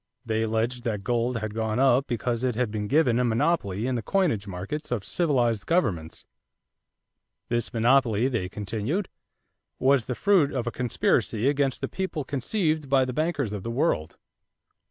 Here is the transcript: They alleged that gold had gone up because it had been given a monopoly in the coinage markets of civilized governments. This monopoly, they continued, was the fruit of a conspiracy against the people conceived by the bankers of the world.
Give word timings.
They 0.25 0.41
alleged 0.41 0.83
that 0.83 1.03
gold 1.03 1.37
had 1.37 1.53
gone 1.53 1.77
up 1.77 2.07
because 2.07 2.43
it 2.43 2.55
had 2.55 2.71
been 2.71 2.87
given 2.87 3.19
a 3.19 3.23
monopoly 3.23 3.85
in 3.85 3.93
the 3.93 4.01
coinage 4.01 4.47
markets 4.47 4.89
of 4.89 5.05
civilized 5.05 5.67
governments. 5.67 6.25
This 7.49 7.71
monopoly, 7.71 8.27
they 8.27 8.49
continued, 8.49 9.09
was 9.77 10.05
the 10.05 10.15
fruit 10.15 10.51
of 10.53 10.65
a 10.65 10.71
conspiracy 10.71 11.47
against 11.47 11.81
the 11.81 11.87
people 11.87 12.23
conceived 12.23 12.89
by 12.89 13.05
the 13.05 13.13
bankers 13.13 13.53
of 13.53 13.61
the 13.61 13.69
world. 13.69 14.17